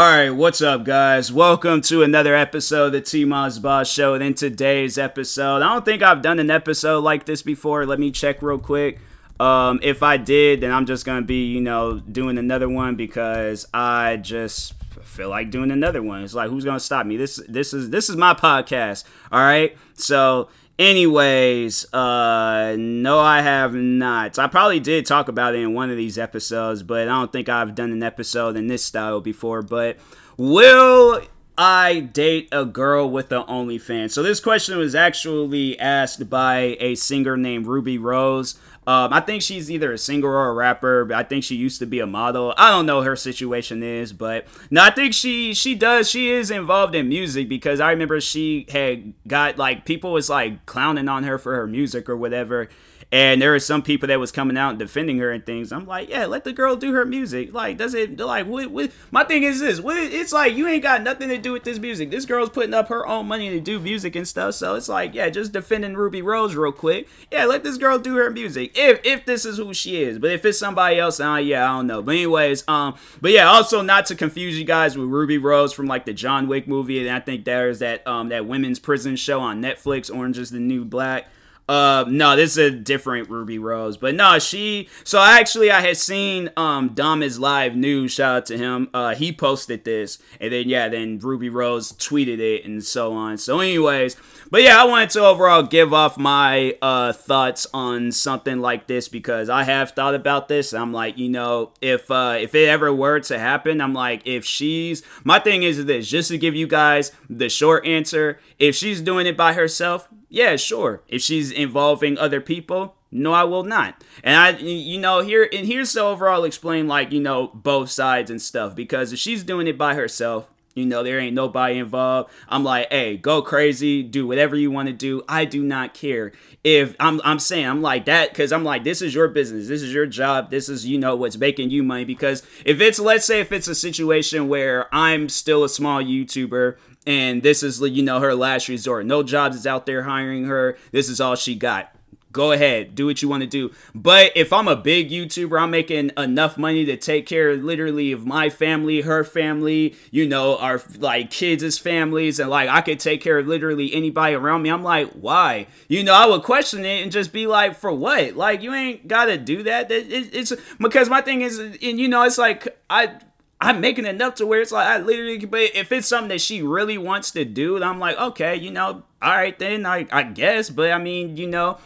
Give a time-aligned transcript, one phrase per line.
[0.00, 1.30] All right, what's up, guys?
[1.30, 4.14] Welcome to another episode of the T Moss Boss Show.
[4.14, 7.84] And in today's episode, I don't think I've done an episode like this before.
[7.84, 8.98] Let me check real quick.
[9.38, 13.68] Um, if I did, then I'm just gonna be, you know, doing another one because
[13.74, 14.72] I just
[15.02, 16.24] feel like doing another one.
[16.24, 17.18] It's like, who's gonna stop me?
[17.18, 19.04] This, this is, this is my podcast.
[19.30, 20.48] All right, so
[20.80, 24.38] Anyways, uh, no, I have not.
[24.38, 27.50] I probably did talk about it in one of these episodes, but I don't think
[27.50, 29.60] I've done an episode in this style before.
[29.60, 29.98] But
[30.38, 31.20] will
[31.58, 34.12] I date a girl with an OnlyFans?
[34.12, 38.58] So this question was actually asked by a singer named Rubi Rose.
[38.86, 41.78] Um, I think she's either a singer or a rapper, but I think she used
[41.80, 42.54] to be a model.
[42.56, 46.10] I don't know her situation is, but no, I think she she does.
[46.10, 50.64] She is involved in music because I remember she had got like people was like
[50.66, 52.68] clowning on her for her music or whatever
[53.12, 55.72] and there are some people that was coming out and defending her and things.
[55.72, 57.52] I'm like, yeah, let the girl do her music.
[57.52, 59.80] Like, does it like what, what my thing is this?
[59.80, 62.10] What it's like you ain't got nothing to do with this music.
[62.10, 64.54] This girl's putting up her own money to do music and stuff.
[64.54, 67.08] So it's like, yeah, just defending Rubi Rose real quick.
[67.32, 68.72] Yeah, let this girl do her music.
[68.76, 70.20] If if this is who she is.
[70.20, 72.02] But if it's somebody else, uh, yeah, I don't know.
[72.02, 75.86] But anyways, um, but yeah, also not to confuse you guys with Ruby Rose from
[75.86, 79.40] like the John Wick movie, and I think there's that um that women's prison show
[79.40, 81.26] on Netflix, Orange is the New Black.
[81.70, 84.88] Uh, no, this is a different Rubi Rose, but no, she.
[85.04, 88.10] So actually, I had seen um Dom is live news.
[88.10, 88.88] Shout out to him.
[88.92, 93.38] Uh, he posted this, and then yeah, then Rubi Rose tweeted it, and so on.
[93.38, 94.16] So, anyways,
[94.50, 99.06] but yeah, I wanted to overall give off my uh thoughts on something like this
[99.06, 100.74] because I have thought about this.
[100.74, 104.44] I'm like, you know, if uh if it ever were to happen, I'm like, if
[104.44, 109.00] she's my thing is this, just to give you guys the short answer, if she's
[109.00, 111.02] doing it by herself yeah, sure.
[111.08, 114.02] If she's involving other people, no, I will not.
[114.22, 118.30] And I, you know, here and here's to overall explain like you know both sides
[118.30, 122.30] and stuff because if she's doing it by herself, you know, there ain't nobody involved.
[122.48, 125.22] I'm like, hey, go crazy, do whatever you want to do.
[125.28, 126.32] I do not care.
[126.62, 129.82] If I'm, I'm saying, I'm like that because I'm like, this is your business, this
[129.82, 132.04] is your job, this is you know what's making you money.
[132.04, 136.76] Because if it's, let's say, if it's a situation where I'm still a small YouTuber
[137.10, 139.04] and this is you know her last resort.
[139.04, 140.78] No jobs is out there hiring her.
[140.92, 141.92] This is all she got.
[142.30, 143.72] Go ahead, do what you want to do.
[143.92, 148.24] But if I'm a big YouTuber, I'm making enough money to take care literally of
[148.24, 153.20] my family, her family, you know, our like kids' families, and like I could take
[153.20, 154.70] care of literally anybody around me.
[154.70, 155.66] I'm like, why?
[155.88, 158.36] You know, I would question it and just be like, for what?
[158.36, 159.88] Like, you ain't gotta do that.
[159.90, 163.18] It's because my thing is, and you know, it's like I
[163.60, 166.62] I'm making enough to where it's like I literally but if it's something that she
[166.62, 170.70] really wants to do, I'm like, okay, you know, all right then, I I guess.
[170.70, 171.78] But I mean, you know,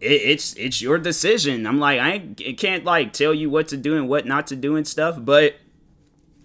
[0.00, 1.66] it, it's it's your decision.
[1.66, 4.56] I'm like, I, I can't like tell you what to do and what not to
[4.56, 5.56] do and stuff, but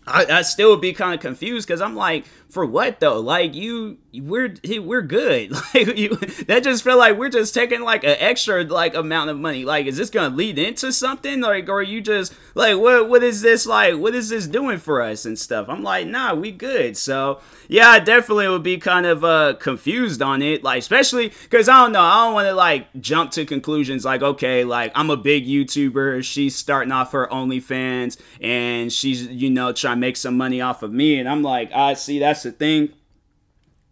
[0.08, 3.20] I, I still would be kind of confused because I'm like, for what though?
[3.20, 5.52] Like you, we're we're good.
[5.72, 6.16] Like you,
[6.48, 9.66] that just felt like we're just taking like an extra like amount of money.
[9.66, 11.42] Like, is this gonna lead into something?
[11.42, 13.96] Like, or you just like, what what is this like?
[13.96, 15.68] What is this doing for us and stuff?
[15.70, 16.98] I'm like, nah, we good.
[16.98, 20.64] So yeah, I definitely would be kind of uh confused on it.
[20.64, 24.06] Like, especially because I don't know, I don't want to like jump to conclusions.
[24.06, 26.24] Like, okay, like I'm a big YouTuber.
[26.24, 30.82] She's starting off her OnlyFans and she's you know trying to make some money off
[30.82, 32.94] of me, and I'm like, I see that's the thing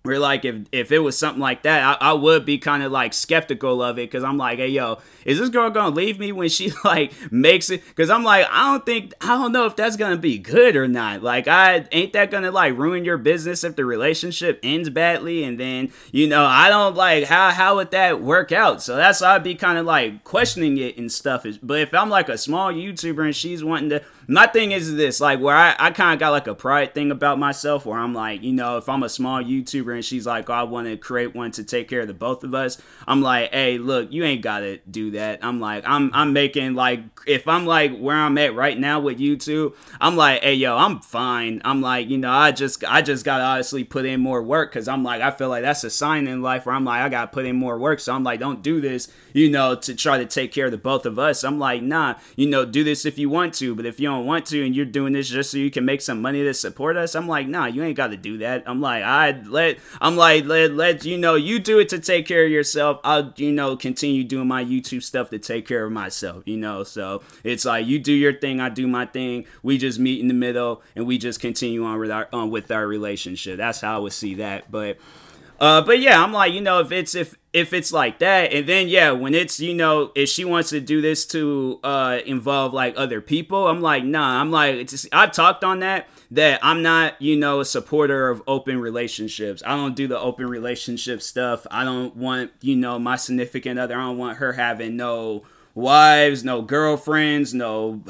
[0.08, 2.92] where like if if it was something like that i, I would be kind of
[2.92, 6.32] like skeptical of it because i'm like hey yo is this girl gonna leave me
[6.32, 7.86] when she like makes it?
[7.86, 10.88] Because i'm like i don't think i don't know if that's gonna be good or
[10.88, 11.22] not.
[11.22, 15.60] Like i ain't that gonna like ruin your business if the relationship ends badly and
[15.60, 18.82] then you know i don't like how how would that work out?
[18.82, 22.10] So that's why i'd be kind of like questioning it and stuff but if i'm
[22.10, 25.74] like a small youtuber and she's wanting to my thing is this like where i,
[25.80, 28.78] I kind of got like a pride thing about myself where i'm like you know
[28.78, 31.64] if i'm a small youtuber and she's like oh, i want to create one to
[31.64, 35.12] take care of the both of us i'm like hey look you ain't gotta do
[35.12, 39.00] that i'm like i'm i'm making like if i'm like where i'm at right now
[39.00, 43.02] with youtube i'm like hey yo i'm fine i'm like you know i just i
[43.02, 45.90] just gotta honestly put in more work because i'm like i feel like that's a
[45.90, 48.42] sign in life where i'm like i gotta put in more work so i'm like
[48.42, 51.46] don't do this you know to try to take care of the both of us
[51.46, 54.17] i'm like nah you know do this if you want to but if you don't
[54.18, 56.54] don't want to and you're doing this just so you can make some money to
[56.54, 58.64] support us i'm like nah you ain't got to do that.
[58.66, 62.26] I'm like i let i'm like let let you know you do it to take
[62.26, 63.00] care of yourself.
[63.04, 66.84] I'll you know continue doing my youtube stuff to take care of myself you know?
[66.84, 69.46] So it's like you do your thing i do my thing.
[69.64, 72.72] We just meet in the middle and we just continue on with our on with
[72.72, 73.58] our relationship.
[73.58, 74.98] That's how i would see that but
[75.60, 78.68] Uh, but yeah, I'm like, you know, if it's if if it's like that, and
[78.68, 82.74] then yeah, when it's you know, if she wants to do this to uh involve
[82.74, 84.40] like other people, I'm like, nah.
[84.40, 88.80] I'm like, I've talked on that that I'm not, you know, a supporter of open
[88.80, 89.64] relationships.
[89.66, 91.66] I don't do the open relationship stuff.
[91.72, 93.96] I don't want, you know, my significant other.
[93.96, 95.44] I don't want her having no
[95.78, 98.04] wives, no girlfriends, no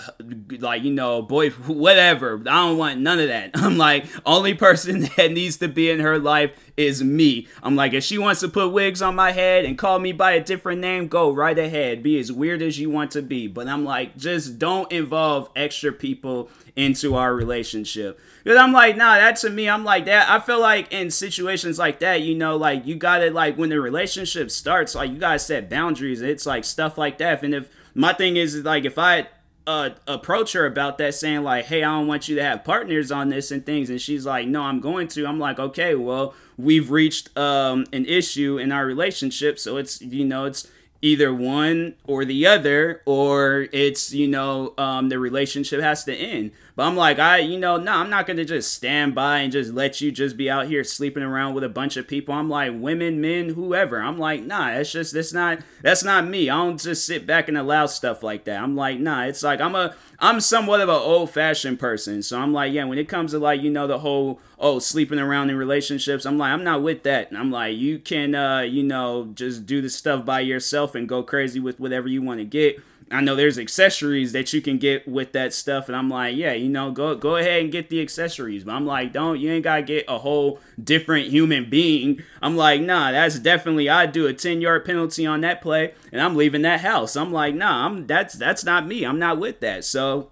[0.59, 2.41] like you know boy whatever.
[2.47, 3.51] I don't want none of that.
[3.55, 7.47] I'm like only person that needs to be in her life is me.
[7.63, 10.33] I'm like if she wants to put wigs on my head and call me by
[10.33, 12.03] a different name, go right ahead.
[12.03, 13.47] Be as weird as you want to be.
[13.47, 18.19] But I'm like just don't involve extra people into our relationship.
[18.43, 20.29] Because I'm like, nah, that to me, I'm like that.
[20.29, 23.81] I feel like in situations like that, you know, like you gotta like when the
[23.81, 26.21] relationship starts, like you gotta set boundaries.
[26.21, 27.43] It's like stuff like that.
[27.43, 29.27] And if my thing is like if I
[29.67, 33.11] uh, approach her about that, saying like, "Hey, I don't want you to have partners
[33.11, 36.33] on this and things," and she's like, "No, I'm going to." I'm like, "Okay, well,
[36.57, 40.67] we've reached um, an issue in our relationship, so it's you know it's."
[40.99, 46.49] either one or the other or it's you know um, the relationship has to end
[46.77, 49.73] but I'm like, I, you know, no, I'm not gonna just stand by and just
[49.73, 52.35] let you just be out here sleeping around with a bunch of people.
[52.35, 53.99] I'm like, women, men, whoever.
[53.99, 56.51] I'm like, nah, that's just that's not that's not me.
[56.51, 58.61] I don't just sit back and allow stuff like that.
[58.61, 62.21] I'm like, nah, it's like I'm a I'm somewhat of an old fashioned person.
[62.21, 65.17] So I'm like, yeah, when it comes to like, you know, the whole oh sleeping
[65.17, 67.29] around in relationships, I'm like, I'm not with that.
[67.29, 71.09] And I'm like, you can uh, you know, just do the stuff by yourself and
[71.09, 74.77] go crazy with whatever you want to get I know there's accessories that you can
[74.77, 77.89] get with that stuff, and I'm like, yeah, you know, go go ahead and get
[77.89, 78.65] the accessories.
[78.65, 82.21] But I'm like, don't you ain't gotta get a whole different human being.
[82.41, 86.21] I'm like, nah, that's definitely I do a 10 yard penalty on that play, and
[86.21, 87.15] I'm leaving that house.
[87.15, 89.05] I'm like, nah, I'm that's that's not me.
[89.05, 89.85] I'm not with that.
[89.85, 90.31] So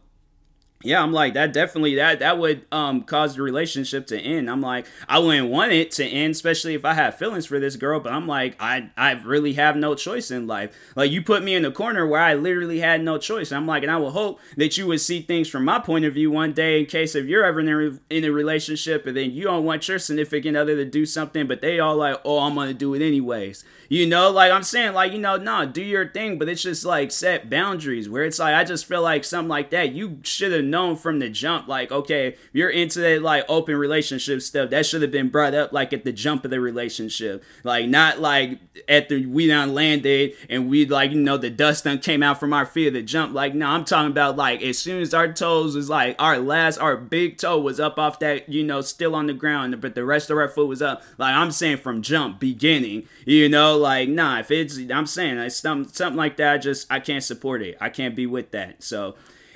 [0.83, 4.49] yeah, I'm like that definitely that that would um cause the relationship to end.
[4.49, 7.75] I'm like I wouldn't want it to end, especially if I have feelings for this
[7.75, 7.99] girl.
[7.99, 10.75] But I'm like I I really have no choice in life.
[10.95, 13.51] Like you put me in a corner where I literally had no choice.
[13.51, 16.13] I'm like, and I will hope that you would see things from my point of
[16.13, 16.81] view one day.
[16.81, 19.87] In case if you're ever in a, in a relationship and then you don't want
[19.87, 23.01] your significant other to do something, but they all like, oh, I'm gonna do it
[23.01, 23.63] anyways.
[23.89, 26.37] You know, like I'm saying, like you know, nah, do your thing.
[26.37, 29.69] But it's just like set boundaries where it's like I just feel like something like
[29.71, 33.75] that you should have known from the jump, like, okay, you're into that like open
[33.75, 34.69] relationship stuff.
[34.69, 37.43] That should have been brought up like at the jump of the relationship.
[37.63, 41.83] Like not like at the we done landed and we like, you know, the dust
[41.83, 43.33] done came out from our feet of the jump.
[43.33, 46.77] Like, no, I'm talking about like as soon as our toes was like our last
[46.77, 50.05] our big toe was up off that, you know, still on the ground, but the
[50.05, 51.03] rest of our foot was up.
[51.17, 55.91] Like I'm saying from jump, beginning, you know, like nah, if it's I'm saying something
[55.93, 57.77] something like that, I just I can't support it.
[57.79, 58.83] I can't be with that.
[58.83, 59.15] So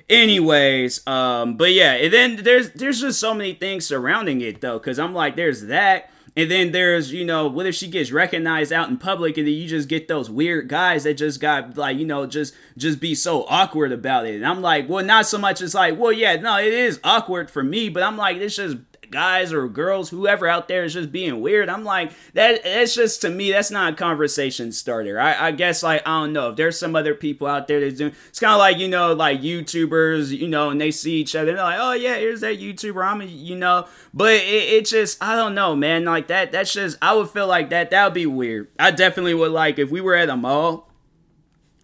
[0.09, 4.79] anyways um but yeah and then there's there's just so many things surrounding it though
[4.79, 8.71] because i'm like there's that and then there's you know what if she gets recognized
[8.71, 11.97] out in public and then you just get those weird guys that just got like
[11.97, 15.37] you know just just be so awkward about it and i'm like well not so
[15.37, 18.55] much as like well yeah no it is awkward for me but i'm like it's
[18.55, 18.77] just
[19.11, 21.69] guys or girls, whoever out there is just being weird.
[21.69, 25.19] I'm like, that that's just to me, that's not a conversation starter.
[25.19, 27.97] I, I guess like I don't know if there's some other people out there that's
[27.97, 31.35] doing it's kind of like, you know, like YouTubers, you know, and they see each
[31.35, 33.05] other, they're like, Oh yeah, here's that YouTuber.
[33.05, 36.05] I'm a, you know, but it, it just I don't know, man.
[36.05, 38.67] Like that that's just I would feel like that that would be weird.
[38.77, 40.88] I definitely would like if we were at a mall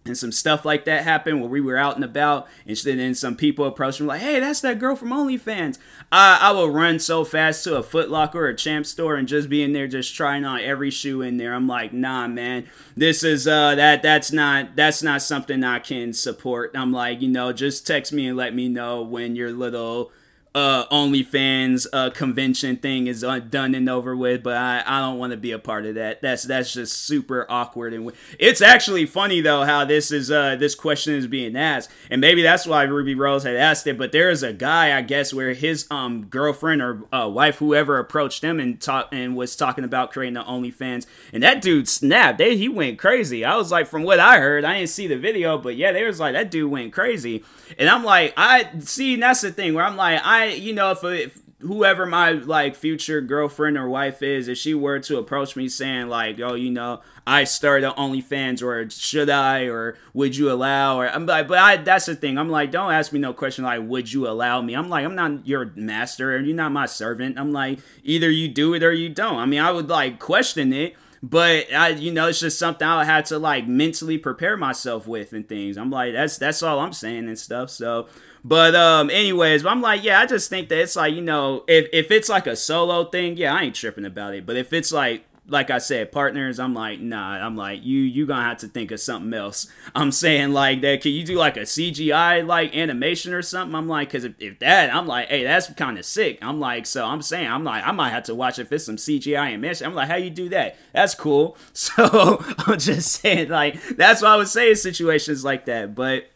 [0.06, 3.36] and some stuff like that happened where we were out and about and then some
[3.36, 5.78] people approached me like hey that's that girl from onlyfans.
[6.12, 9.26] I, I will run so fast to a Foot Locker or a champ store and
[9.26, 11.54] just be in there just trying on every shoe in there.
[11.54, 12.66] I'm like nah man.
[12.96, 16.72] This is uh that that's not that's not something i can support.
[16.74, 20.12] I'm like you know just text me and let me know when your little
[20.56, 25.18] uh, OnlyFans uh, convention thing is uh, done and over with, but I, I don't
[25.18, 26.22] want to be a part of that.
[26.22, 30.74] That's that's just super awkward and it's actually funny though how this is uh this
[30.74, 33.98] question is being asked, and maybe that's why Rubi Rose had asked it.
[33.98, 37.98] But there is a guy I guess where his um girlfriend or uh, wife whoever
[37.98, 42.38] approached him and talk and was talking about creating the OnlyFans, and that dude snapped.
[42.38, 43.44] They, he went crazy.
[43.44, 46.04] I was like, from what I heard, I didn't see the video, but yeah, they
[46.04, 47.44] was like that dude went crazy,
[47.78, 49.16] and I'm like, I see.
[49.16, 53.20] that's the thing where I'm like, I you know, if, if whoever my like future
[53.20, 57.00] girlfriend or wife is, if she were to approach me saying like, "Oh, you know,
[57.26, 61.76] I started OnlyFans, or should I, or would you allow?" Or I'm like, but I
[61.76, 62.38] that's the thing.
[62.38, 65.14] I'm like, don't ask me no question like, "Would you allow me?" I'm like, I'm
[65.14, 67.38] not your master, and you're not my servant.
[67.38, 69.36] I'm like, either you do it or you don't.
[69.36, 70.96] I mean, I would like question it.
[71.22, 75.32] But I, you know, it's just something I had to like mentally prepare myself with
[75.32, 75.76] and things.
[75.76, 77.70] I'm like, that's that's all I'm saying and stuff.
[77.70, 78.06] So,
[78.46, 81.88] but um, anyways, I'm like, yeah, I just think that it's like, you know, if
[81.92, 84.46] if it's like a solo thing, yeah, I ain't tripping about it.
[84.46, 88.24] But if it's like like I said, partners, I'm like, nah, I'm like, you you
[88.24, 89.66] gonna have to think of something else.
[89.96, 93.74] I'm saying like that, can you do like a CGI like animation or something?
[93.74, 96.38] I'm like, cause if, if that, I'm like, hey, that's kind of sick.
[96.40, 98.96] I'm like, so I'm saying, I'm like, I might have to watch if it's some
[98.96, 99.88] CGI animation.
[99.88, 100.76] I'm like, how you do that?
[100.92, 101.56] That's cool.
[101.72, 105.94] So I'm just saying, like, that's why I would say situations like that.
[105.94, 106.28] But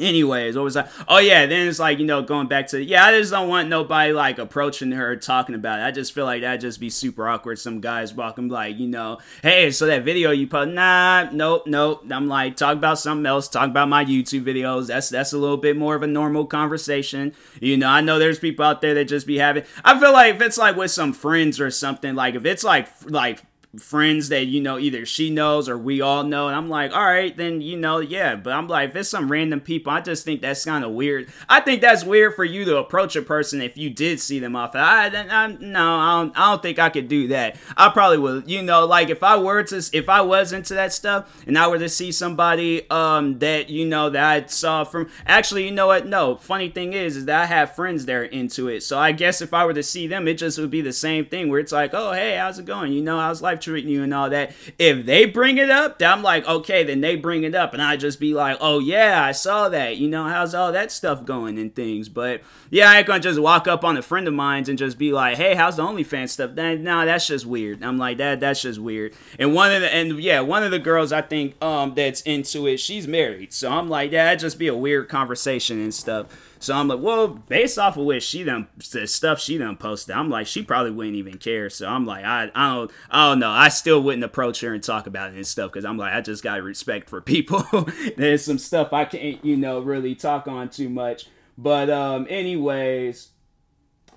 [0.00, 0.88] Anyways, what was I?
[1.08, 3.68] Oh yeah, then it's like you know going back to yeah, I just don't want
[3.68, 5.82] nobody like approaching her talking about it.
[5.82, 7.58] I just feel like that'd just be super awkward.
[7.58, 12.04] Some guys walking like you know, hey, so that video you put, nah, nope, nope.
[12.10, 13.48] I'm like talk about something else.
[13.48, 14.86] Talk about my YouTube videos.
[14.86, 17.34] That's that's a little bit more of a normal conversation.
[17.60, 19.64] You know, I know there's people out there that just be having.
[19.84, 22.88] I feel like if it's like with some friends or something, like if it's like
[23.04, 23.42] like
[23.78, 26.48] friends that you know either she knows or we all know.
[26.48, 28.34] And i'm like all right then you know yeah.
[28.34, 31.28] But i'm like if it's some random people i just think that's kind of weird.
[31.48, 34.56] I think that's weird for you to approach a person if you did see them
[34.56, 34.74] off.
[34.74, 37.56] I, I, no I don't, I don't think i could do that.
[37.76, 40.92] I probably would you know like if i were to if i was into that
[40.92, 45.08] stuff and i were to see somebody um that you know that i saw from
[45.26, 46.06] actually you know what?
[46.06, 48.82] No funny thing is is that i have friends that are into it.
[48.82, 51.26] So i guess if i were to see them it just would be the same
[51.26, 52.92] thing where it's like oh hey how's it going?
[52.92, 54.52] You know how's life treating you and all that.
[54.78, 57.82] If they bring it up, then I'm like, okay, then they bring it up, and
[57.82, 59.96] I just be like, oh yeah, I saw that.
[59.96, 62.08] You know, how's all that stuff going and things.
[62.08, 64.98] But yeah, I ain't gonna just walk up on a friend of mine's and just
[64.98, 66.54] be like, hey, how's the OnlyFans stuff?
[66.54, 67.82] Then no, nah, that's just weird.
[67.82, 68.40] I'm like that.
[68.40, 69.14] That's just weird.
[69.38, 72.66] And one of the and yeah, one of the girls I think um that's into
[72.66, 73.52] it, she's married.
[73.52, 76.26] So I'm like, yeah, that'd just be a weird conversation and stuff.
[76.60, 80.14] So I'm like, well, based off of what she done, the stuff she done posted,
[80.14, 81.70] I'm like, she probably wouldn't even care.
[81.70, 83.50] So I'm like, I, I don't, I don't know.
[83.50, 86.20] I still wouldn't approach her and talk about it and stuff because I'm like, I
[86.20, 87.64] just got respect for people.
[88.18, 91.28] There's some stuff I can't, you know, really talk on too much.
[91.56, 93.30] But um, anyways,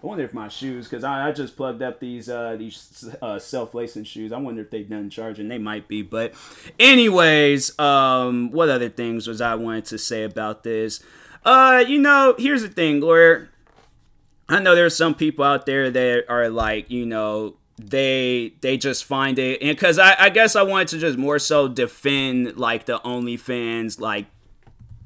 [0.04, 3.40] I wonder if my shoes, because I, I just plugged up these uh, these uh,
[3.40, 4.34] self lacing shoes.
[4.34, 5.48] I wonder if they done charging.
[5.48, 6.34] They might be, but
[6.78, 11.02] anyways, um, what other things was I wanted to say about this?
[11.46, 13.50] Uh, you know, here's the thing, Lawyer.
[14.48, 19.04] I know there's some people out there that are like, you know, they they just
[19.04, 22.86] find it and because I, I guess I wanted to just more so defend like
[22.86, 24.28] the OnlyFans like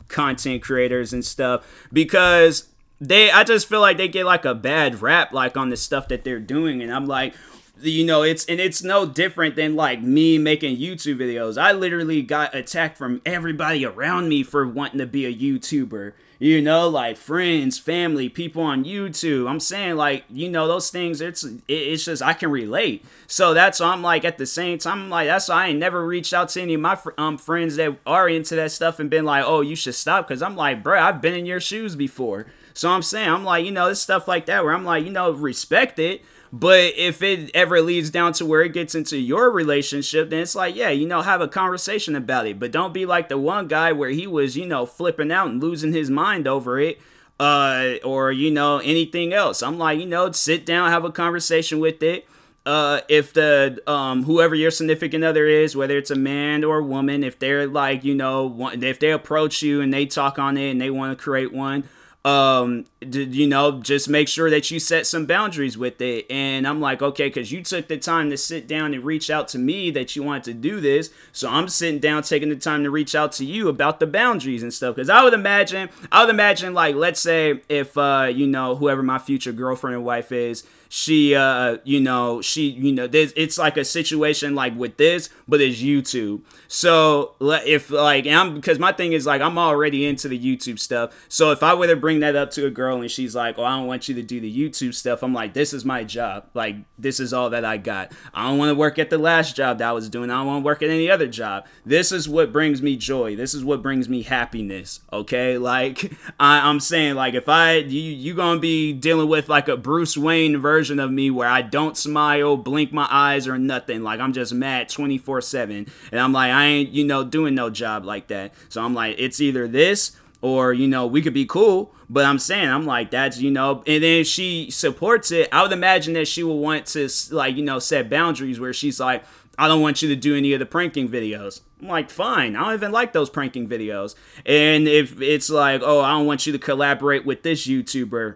[0.09, 2.67] content creators and stuff because
[2.99, 6.09] they I just feel like they get like a bad rap like on the stuff
[6.09, 7.35] that they're doing and I'm like
[7.81, 11.61] you know it's and it's no different than like me making youtube videos.
[11.61, 16.13] I literally got attacked from everybody around me for wanting to be a youtuber.
[16.39, 19.49] You know like friends family people on youtube.
[19.49, 23.05] I'm saying like you know those things it's it's just i can relate.
[23.27, 25.79] So that's why i'm like at the same time I'm like that's why i ain't
[25.79, 29.09] never reached out to any of my um friends that are into that stuff and
[29.09, 31.95] been like oh you should stop because i'm like bro i've been in your shoes
[31.95, 32.47] before.
[32.73, 35.11] So i'm saying i'm like you know this stuff like that where i'm like you
[35.11, 39.51] know respect it but if it ever leads down to where it gets into your
[39.51, 42.59] relationship, then it's like, yeah, you know, have a conversation about it.
[42.59, 45.61] But don't be like the one guy where he was, you know, flipping out and
[45.61, 46.99] losing his mind over it.
[47.39, 49.61] Uh, or you know anything else.
[49.61, 52.27] I'm like, you know, sit down, have a conversation with it.
[52.65, 56.83] Uh, if the um whoever your significant other is, whether it's a man or a
[56.83, 60.71] woman, if they're like you know, if they approach you and they talk on it
[60.71, 61.83] and they want to create one,
[62.27, 66.25] um you know just make sure that you set some boundaries with it.
[66.29, 69.47] And i'm like okay because you took the time to sit down and reach out
[69.49, 71.09] to me that you wanted to do this.
[71.31, 74.61] So i'm sitting down taking the time to reach out to you about the boundaries
[74.61, 74.95] and stuff.
[74.95, 79.01] Because i would imagine i would imagine like let's say if uh you know whoever
[79.01, 83.57] my future girlfriend and wife is she uh you know she you know there's it's
[83.57, 86.41] like a situation like with this but it's youtube.
[86.67, 91.13] So if like i'm because my thing is like i'm already into the youtube stuff.
[91.29, 93.63] So if i were to bring that up to a girl and she's like oh
[93.63, 96.45] i don't want you to do the youtube stuff i'm like this is my job.
[96.53, 98.11] Like this is all that i got.
[98.33, 100.29] I don't want to work at the last job that i was doing.
[100.29, 101.65] I don't want to work at any other job.
[101.85, 103.35] This is what brings me joy.
[103.35, 105.57] This is what brings me happiness okay?
[105.57, 109.77] Like I, i'm saying like if i you you gonna be dealing with like a
[109.77, 114.03] bruce wayne version version of me where I don't smile, blink my eyes, or nothing.
[114.03, 115.87] Like I'm just mad 24 7.
[116.11, 118.53] And I'm like, I ain't, you know, doing no job like that.
[118.69, 121.95] So I'm like, it's either this or, you know, we could be cool.
[122.11, 125.49] But I'm saying, I'm like, that's, you know, and then she supports it.
[125.51, 128.99] I would imagine that she would want to, like, you know, set boundaries where she's
[128.99, 129.23] like,
[129.57, 131.61] I don't want you to do any of the pranking videos.
[131.81, 132.55] I'm like, fine.
[132.55, 134.13] I don't even like those pranking videos.
[134.45, 138.35] And if it's like, oh, I don't want you to collaborate with this YouTuber,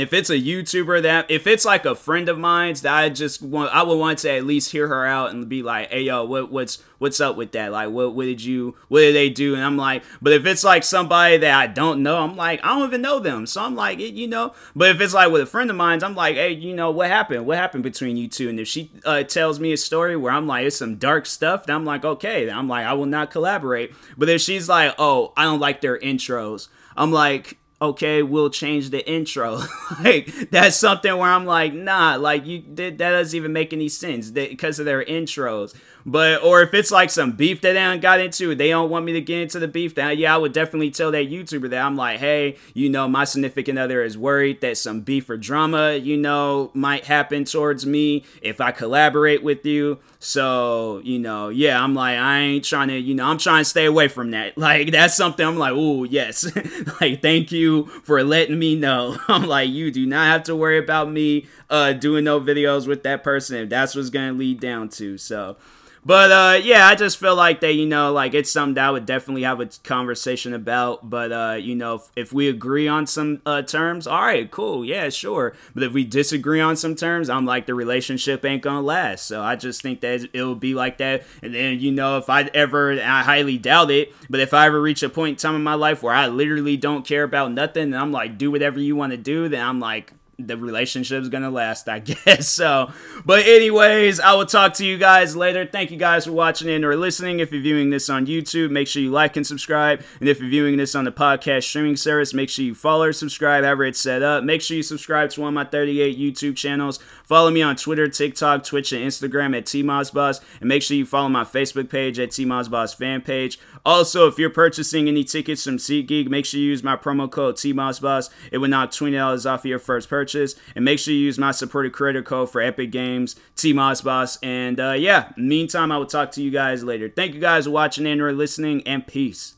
[0.00, 3.42] if it's a YouTuber that if it's like a friend of mine's that I just
[3.42, 6.24] want I would want to at least hear her out and be like, hey yo,
[6.24, 7.72] what what's what's up with that?
[7.72, 9.54] Like what what did you what did they do?
[9.54, 12.68] And I'm like, but if it's like somebody that I don't know, I'm like, I
[12.68, 13.44] don't even know them.
[13.44, 16.14] So I'm like, you know, but if it's like with a friend of mine's, I'm
[16.14, 17.44] like, hey, you know, what happened?
[17.44, 18.48] What happened between you two?
[18.48, 21.66] And if she uh, tells me a story where I'm like, it's some dark stuff,
[21.66, 23.92] then I'm like, okay, then I'm like, I will not collaborate.
[24.16, 28.90] But if she's like, oh, I don't like their intros, I'm like, okay, we'll change
[28.90, 29.60] the intro.
[30.00, 34.30] like that's something where I'm like, nah, like you that doesn't even make any sense
[34.30, 35.74] because of their intros.
[36.04, 39.12] But or if it's like some beef that they got into, they don't want me
[39.12, 39.94] to get into the beef.
[39.94, 43.24] Then yeah, I would definitely tell that YouTuber that I'm like, hey, you know, my
[43.24, 48.24] significant other is worried that some beef or drama, you know, might happen towards me
[48.40, 49.98] if I collaborate with you.
[50.18, 53.68] So, you know, yeah, I'm like, I ain't trying to, you know, I'm trying to
[53.68, 54.52] stay away from that.
[54.62, 56.48] Like, that's something I'm like, oh, yes.
[57.00, 59.16] like, thank you for letting me know.
[59.28, 63.02] I'm like, you do not have to worry about me uh doing no videos with
[63.02, 65.18] that person if that's what's gonna lead down to.
[65.18, 65.56] So,
[66.04, 68.90] but uh, yeah, I just feel like that, you know, like it's something that I
[68.90, 71.08] would definitely have a conversation about.
[71.08, 74.84] But uh, you know, if, if we agree on some uh, terms, all right, cool,
[74.84, 75.54] yeah, sure.
[75.74, 79.26] But if we disagree on some terms, I'm like the relationship ain't gonna last.
[79.26, 81.22] So I just think that it'll be like that.
[81.40, 84.80] And then you know, if I ever, I highly doubt it, but if I ever
[84.80, 87.84] reach a point in time in my life where I literally don't care about nothing,
[87.84, 91.50] and I'm like, do whatever you want to do, then I'm like, the relationship's gonna
[91.50, 92.48] last, I guess.
[92.48, 92.90] So,
[93.24, 95.66] but anyways, I will talk to you guys later.
[95.66, 97.40] Thank you guys for watching and or listening.
[97.40, 100.02] If you're viewing this on YouTube, make sure you like and subscribe.
[100.20, 103.12] And if you're viewing this on the podcast streaming service, make sure you follow or
[103.12, 104.42] subscribe, however it's set up.
[104.44, 106.98] Make sure you subscribe to one of my 38 YouTube channels.
[107.24, 110.40] Follow me on Twitter, TikTok, Twitch, and Instagram at TMossBoss.
[110.60, 113.58] And make sure you follow my Facebook page at TMossBoss fan page.
[113.84, 117.56] Also, if you're purchasing any tickets from SeatGeek, make sure you use my promo code
[117.56, 118.30] TMossBoss.
[118.50, 120.31] It will knock $20 off of your first purchase.
[120.34, 124.38] And make sure you use my supported creator code for Epic Games, TMossBoss.
[124.42, 127.08] And uh, yeah, meantime, I will talk to you guys later.
[127.08, 129.56] Thank you guys for watching and or listening, and peace.